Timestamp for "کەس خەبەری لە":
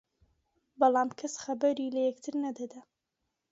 1.19-2.01